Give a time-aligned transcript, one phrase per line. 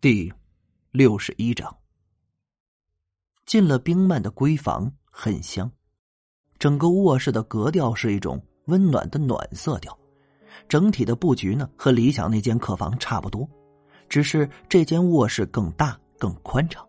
[0.00, 0.32] 第
[0.92, 1.76] 六十一章，
[3.46, 5.68] 进了冰曼的闺房，很香。
[6.56, 9.98] 整个卧室的格调是一种温暖的暖色调，
[10.68, 13.44] 整体的布局呢和理想那间客房差不多，
[14.08, 16.86] 只是这间卧室更大更宽敞。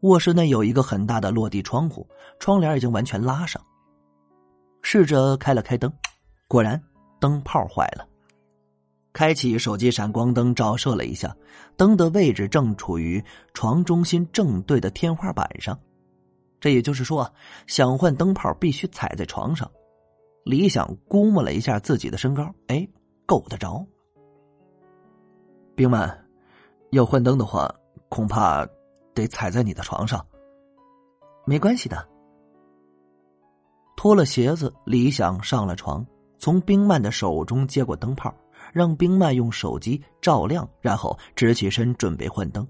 [0.00, 3.62] 卧室内有一个很大的落地窗户，窗帘已经完全拉上。
[4.80, 5.92] 试着开了开灯，
[6.48, 6.82] 果然
[7.20, 8.08] 灯泡坏了。
[9.12, 11.36] 开启手机闪光灯，照射了一下，
[11.76, 13.22] 灯的位置正处于
[13.52, 15.78] 床中心正对的天花板上。
[16.60, 17.32] 这也就是说，
[17.66, 19.70] 想换灯泡必须踩在床上。
[20.44, 22.86] 李想估摸了一下自己的身高，哎，
[23.26, 23.84] 够得着。
[25.74, 26.26] 冰曼，
[26.90, 27.74] 要换灯的话，
[28.08, 28.66] 恐怕
[29.14, 30.24] 得踩在你的床上。
[31.46, 32.06] 没关系的。
[33.96, 36.06] 脱了鞋子，李想上了床，
[36.38, 38.34] 从冰曼的手中接过灯泡。
[38.72, 42.66] 让冰曼用手机照亮，然后直起身准备换灯。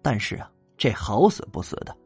[0.00, 1.96] 但是啊，这好死不死的，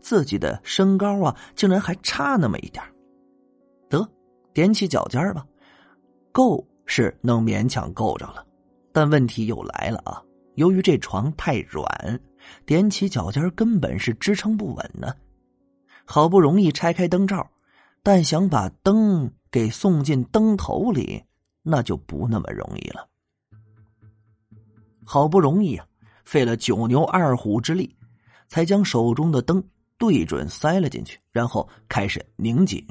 [0.00, 2.84] 自己的身高啊，竟然还差那么一点
[3.88, 4.06] 得，
[4.54, 5.46] 踮起脚尖吧，
[6.32, 8.44] 够是能勉强够着了。
[8.92, 10.22] 但问题又来了啊！
[10.54, 12.20] 由于这床太软，
[12.66, 15.14] 踮起脚尖根本是支撑不稳呢。
[16.06, 17.46] 好不容易拆开灯罩，
[18.02, 21.22] 但想把灯给送进灯头里。
[21.68, 23.08] 那就不那么容易了。
[25.04, 25.84] 好不容易啊，
[26.24, 27.96] 费了九牛二虎之力，
[28.46, 29.62] 才将手中的灯
[29.98, 32.86] 对准塞了进去，然后开始拧紧。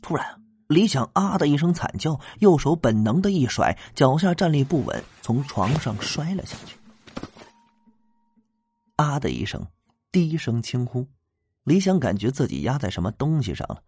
[0.00, 6.76] 突然，李想啊的一声惨叫，右手本能的一甩，脚下站立不稳，从床上摔了下去。
[8.94, 9.66] 啊的一声
[10.12, 11.04] 低声轻呼，
[11.64, 13.82] 李想感觉自己压在什么东西上了，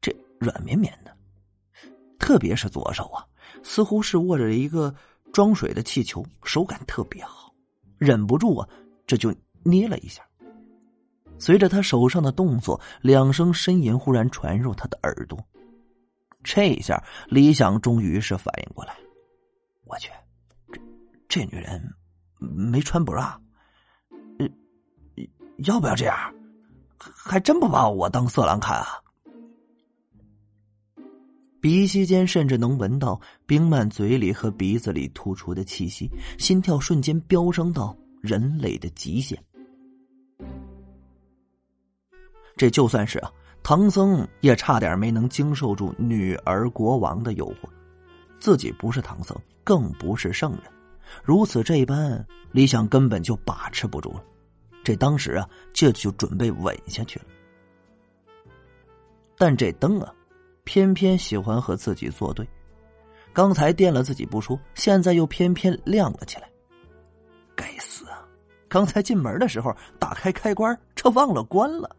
[0.00, 1.16] 这软绵绵的。
[2.22, 3.26] 特别是左手啊，
[3.64, 4.94] 似乎是握着一个
[5.32, 7.52] 装水的气球，手感特别好，
[7.98, 8.68] 忍不住啊，
[9.08, 10.22] 这就捏了一下。
[11.36, 15.36] 随着他手上的动作，两声呻吟忽然传入他的耳朵。
[16.44, 18.96] 这一下，李想终于是反应过来，
[19.84, 20.12] 我去，
[20.70, 20.80] 这
[21.28, 21.82] 这女人
[22.38, 23.36] 没穿 bra，
[24.38, 24.48] 呃，
[25.64, 26.16] 要不要这样？
[27.00, 29.01] 还真不把我当色狼看啊！
[31.62, 39.40] 鼻息间甚至能闻到冰曼嘴里和鼻子里吐出的气息，心跳瞬间飙升到人类的极限。
[42.56, 43.30] 这就算是啊，
[43.62, 47.68] 唐僧也差点没能经受住女儿国王的诱惑。
[48.40, 50.62] 自己不是唐僧，更不是圣人，
[51.22, 54.24] 如此这般，李想根本就把持不住了。
[54.82, 57.26] 这当时啊，这就准备吻下去了。
[59.38, 60.12] 但这灯啊。
[60.64, 62.46] 偏偏喜欢和自己作对，
[63.32, 66.48] 刚才电了自己不说，现在又偏偏亮了起来。
[67.56, 68.24] 该死啊！
[68.68, 71.94] 刚才进门的时候打开开关，这忘了关了。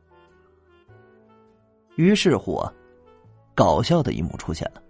[1.96, 2.73] 于是乎，啊
[3.53, 4.81] 搞笑的一幕出现了：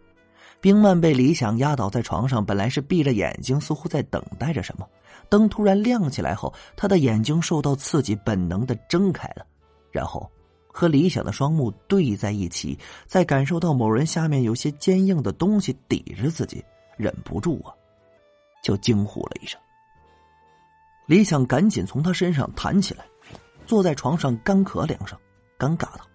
[0.61, 4.87] 冰曼被李想压倒在床上，本来是闭着眼睛，似乎在等待着什么。
[5.29, 9.45] 灯突然亮起来后，他的眼睛受到刺激，本能的睁开了，
[9.91, 10.31] 然后。
[10.75, 16.65] 和理想的双目对在一起，在感受到某人下面有些坚硬的东西抵着自己，
[16.97, 17.71] 忍不住啊，
[18.63, 19.61] 就惊呼了一声。
[21.05, 23.05] 李想赶紧从他身上弹起来，
[23.67, 25.15] 坐在床上干咳两声，
[25.59, 26.07] 尴尬道：“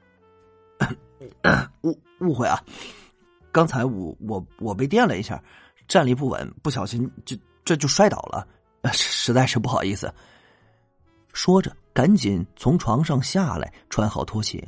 [1.82, 2.60] 误误会啊，
[3.52, 5.41] 刚才我我我被电了一下，
[5.86, 8.44] 站立不稳，不小心就这就摔倒了，
[8.92, 10.12] 实在是不好意思。”
[11.32, 11.70] 说着。
[11.98, 14.64] 赶紧从床上下来，穿好拖鞋。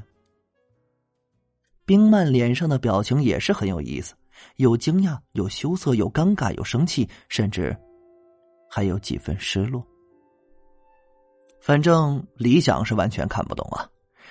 [1.85, 4.17] 冰曼脸上的表情也是很有意思，
[4.57, 7.77] 有惊讶，有羞涩，有尴尬，有生气，甚至
[8.69, 9.87] 还有几分失落。
[11.61, 13.89] 反正李想是完全看不懂啊。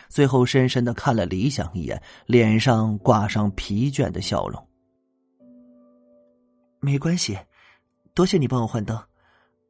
[0.10, 4.68] 最后深深的看了李想一眼，脸上挂上疲倦的笑容。
[6.82, 7.40] 没关系，
[8.14, 9.02] 多谢你帮我换灯。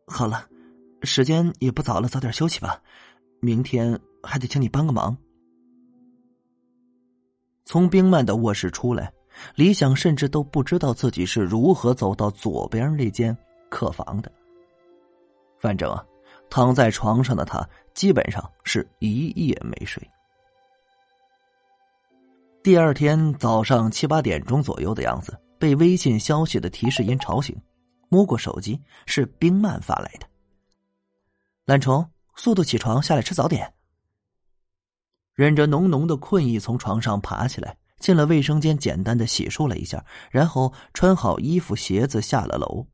[0.07, 0.50] 好了，
[1.03, 2.81] 时间也不早了，早点休息吧。
[3.40, 5.16] 明天还得请你帮个忙。
[7.66, 9.14] 从冰曼的卧室出来，
[9.56, 13.36] 李想甚至都不知道自己是如何走到左边那间
[13.70, 14.32] 客房的。
[15.59, 16.03] 反正啊，
[16.50, 20.02] 躺在床上的他基本上是一夜没睡。
[22.64, 27.56] 第二天早上七八点钟左右的样子，被微信消息的提示音吵醒，
[28.09, 30.26] 摸过手机，是冰曼发来的。
[31.66, 32.06] 懒虫。
[32.40, 33.74] 速度起床，下来吃早点。
[35.34, 42.88] 忍着浓浓的困意，从床上爬起来，进了卫生间，简单的洗漱了一下，然后穿好衣服鞋子下了楼。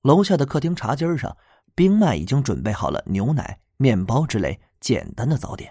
[0.00, 1.36] 楼下的客厅茶几上
[1.74, 5.70] 冰麦已经准备好了牛奶、面包之类简单的早点。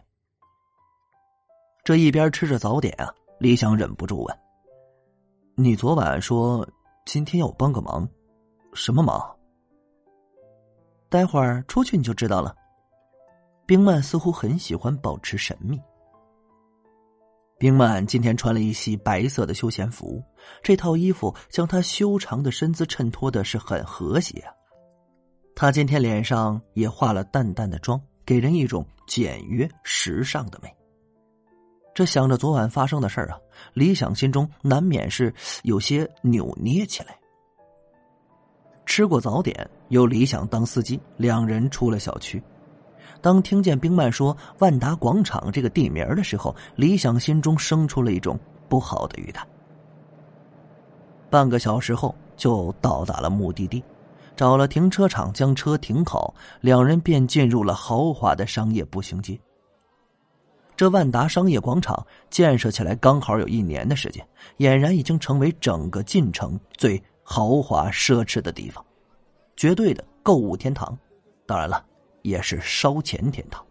[1.84, 4.40] 这一边吃着早点啊，李想忍不住问
[5.58, 6.68] ：“你昨晚说
[7.04, 8.08] 今天要我帮个忙，
[8.76, 9.36] 什么忙？”
[11.10, 12.56] 待会儿出去你就知道了。
[13.66, 15.82] 冰曼似乎很喜欢保持神秘。
[17.58, 20.22] 冰曼今天穿了一袭白色的休闲服，
[20.62, 24.52] 这套衣服将她修长的身姿衬托的是很和谐啊。
[25.56, 30.70] 她今天脸上也化了淡淡的妆，给人一种简约时尚的美。
[31.94, 33.40] 这想着昨晚发生的事儿啊，
[33.74, 35.34] 李想心中难免是
[35.64, 37.18] 有些扭捏起来。
[38.86, 42.44] 吃过早点，由李想当司机，两人出了小区。
[43.26, 48.40] 当听见冰曼说“万达广场”这个地名的时候，李想心中生出了一种
[48.70, 49.44] 不好的预感。
[51.28, 53.84] 半个小时后就到达了目的地，
[54.36, 59.36] 找了停车场将车停好，两人便进入了豪华的商业步行街。
[60.78, 64.24] 这万达商业广场建设起来刚好有一年的时间，
[64.60, 68.86] 俨然已经成为整个晋城最豪华奢侈的地方，
[69.56, 70.96] 绝对的购物天堂。
[71.48, 71.84] 当然了。
[72.26, 73.64] 也是烧钱天堂。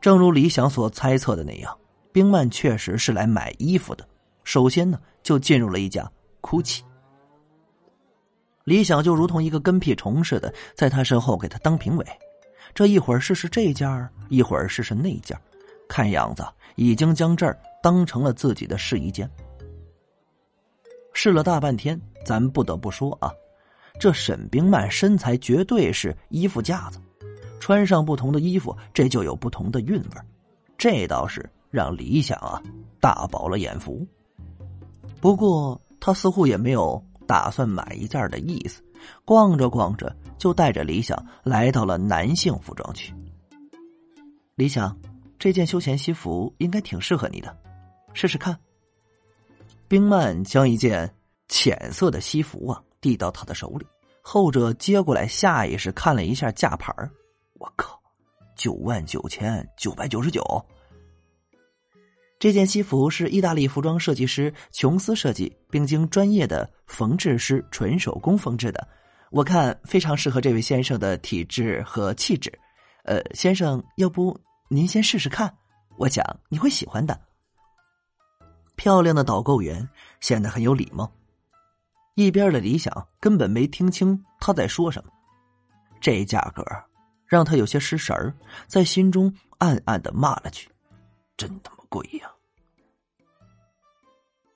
[0.00, 1.76] 正如李想所猜测的那样，
[2.12, 4.08] 冰曼确实是来买衣服的。
[4.44, 6.10] 首先呢，就进入了一家
[6.40, 6.82] GUCCI。
[8.62, 12.06] 李想就如同一个跟屁虫似的，在他身后给他当评委。
[12.72, 15.36] 这一会儿试试这件一会儿试试那件
[15.88, 19.28] 看样子已经将这儿当成了自己的试衣间。
[21.12, 23.32] 试了大半天，咱不得不说啊，
[23.98, 27.00] 这沈冰曼身材绝对是衣服架子。
[27.60, 30.08] 穿上不同的衣服，这就有不同的韵味
[30.78, 32.62] 这倒是让李想啊
[33.00, 34.06] 大饱了眼福。
[35.20, 38.80] 不过他似乎也没有打算买一件的意思，
[39.24, 43.12] 逛着逛着就带着李想来到了男性服装区。
[44.54, 44.96] 李想，
[45.38, 47.54] 这件休闲西服应该挺适合你的，
[48.14, 48.56] 试试看。
[49.88, 51.12] 冰曼将一件
[51.48, 53.86] 浅色的西服啊递到他的手里，
[54.22, 56.92] 后者接过来，下意识看了一下价牌
[57.54, 58.00] 我靠，
[58.56, 60.42] 九万九千九百九十九！
[62.38, 68.86] 这件西服是意大利服装设计师琼斯设计，并经专业的缝制师纯手工缝制的。
[69.30, 72.56] 我看非常适合这位先生的体质和气质。
[73.04, 75.52] 呃，先生，要不您先试试看？
[75.98, 77.20] 我想你会喜欢的。
[78.76, 79.86] 漂亮的导购员
[80.20, 81.10] 显得很有礼貌。
[82.18, 85.12] 一边的李想根本没听清他在说什么。
[86.00, 86.64] 这价格。
[87.28, 88.34] 让他有些失神儿，
[88.66, 90.66] 在心中暗暗的骂了句
[91.36, 92.32] ：“真他妈贵呀！”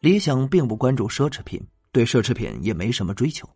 [0.00, 1.62] 李想并不关注奢侈品，
[1.92, 3.46] 对奢侈品也没什么追求。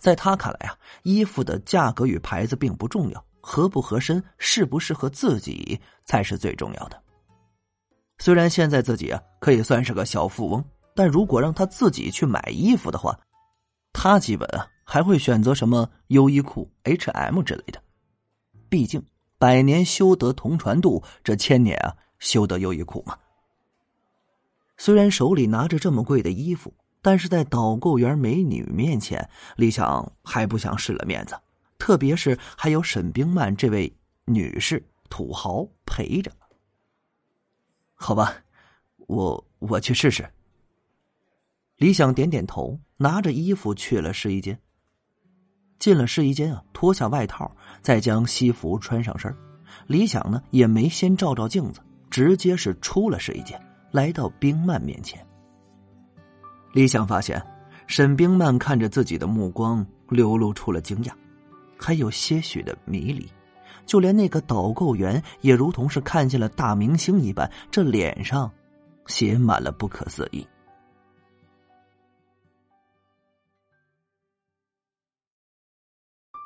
[0.00, 7.00] 在他看来啊，衣服的价格与牌子并不重要，合不合身、适不适合自己才是最重要的。
[8.18, 13.16] 虽然现在自己啊可以算是个小富翁，但如果让他自己去买衣服的话，
[13.98, 17.82] 他基本啊还会选择什么优衣库、H&M 之类的。
[18.68, 19.02] 毕竟，
[19.38, 23.16] 百年修得同船渡，这千年啊，修得优衣库嘛。
[24.76, 29.26] 虽然手里拿着这么贵的衣服，但是在导购员美女面前，
[29.56, 31.34] 李想还不想失了面子，
[31.78, 33.90] 特别是还有沈冰曼这位
[34.26, 36.30] 女士土豪陪着。
[37.94, 38.36] 好吧，
[39.06, 40.28] 我我去试试。
[41.78, 44.58] 李想点点头，拿着衣服去了试衣间。
[45.78, 49.34] 进了试衣间啊，脱下外套，再将西服穿上身。
[49.86, 53.60] 李想呢，也没先照照镜子，直接是出了试衣间，
[53.90, 55.24] 来到冰曼面前。
[56.72, 57.44] 李想发现，
[57.86, 61.12] 沈冰曼看着自己的目光流露出了惊讶，
[61.78, 63.30] 还有些许的迷离，
[63.84, 68.50] 就连那个导购员也如同是看见了大明星一般，这脸上
[69.06, 70.46] 写满了不可思议。